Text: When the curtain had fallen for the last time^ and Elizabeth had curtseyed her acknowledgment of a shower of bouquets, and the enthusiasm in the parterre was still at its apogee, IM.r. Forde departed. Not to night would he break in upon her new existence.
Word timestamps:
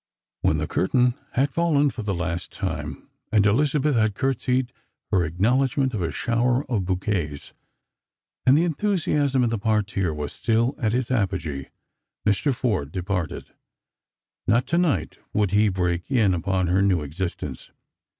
When 0.41 0.57
the 0.57 0.65
curtain 0.67 1.13
had 1.33 1.53
fallen 1.53 1.91
for 1.91 2.01
the 2.01 2.15
last 2.15 2.51
time^ 2.51 3.05
and 3.31 3.45
Elizabeth 3.45 3.93
had 3.95 4.15
curtseyed 4.15 4.71
her 5.11 5.23
acknowledgment 5.23 5.93
of 5.93 6.01
a 6.01 6.11
shower 6.11 6.65
of 6.65 6.85
bouquets, 6.85 7.53
and 8.43 8.57
the 8.57 8.63
enthusiasm 8.63 9.43
in 9.43 9.51
the 9.51 9.59
parterre 9.59 10.11
was 10.11 10.33
still 10.33 10.73
at 10.79 10.95
its 10.95 11.11
apogee, 11.11 11.65
IM.r. 12.25 12.33
Forde 12.51 12.91
departed. 12.91 13.53
Not 14.47 14.65
to 14.69 14.79
night 14.79 15.19
would 15.33 15.51
he 15.51 15.69
break 15.69 16.09
in 16.09 16.33
upon 16.33 16.65
her 16.65 16.81
new 16.81 17.03
existence. 17.03 17.69